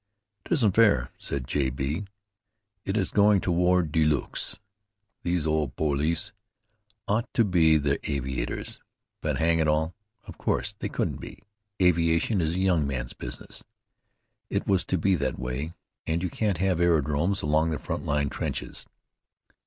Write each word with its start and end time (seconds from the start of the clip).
"It 0.47 0.51
isn't 0.53 0.71
fair," 0.73 1.11
said 1.19 1.45
J. 1.45 1.69
B. 1.69 2.05
"It 2.85 2.97
is 2.97 3.11
going 3.11 3.39
to 3.41 3.51
war 3.51 3.83
de 3.83 4.03
luxe. 4.03 4.57
These 5.21 5.45
old 5.45 5.75
poilus 5.75 6.31
ought 7.07 7.31
to 7.35 7.45
be 7.45 7.77
the 7.77 7.99
aviators. 8.11 8.79
But, 9.21 9.37
hang 9.37 9.59
it 9.59 9.67
all! 9.67 9.93
Of 10.25 10.39
course, 10.39 10.73
they 10.79 10.89
couldn't 10.89 11.21
be. 11.21 11.43
Aviation 11.79 12.41
is 12.41 12.55
a 12.55 12.59
young 12.59 12.87
man's 12.87 13.13
business. 13.13 13.63
It 14.49 14.67
has 14.67 14.83
to 14.85 14.97
be 14.97 15.13
that 15.17 15.37
way. 15.37 15.75
And 16.07 16.23
you 16.23 16.31
can't 16.31 16.57
have 16.57 16.79
aerodromes 16.81 17.43
along 17.43 17.69
the 17.69 17.77
front 17.77 18.03
line 18.03 18.29
trenches." 18.29 18.87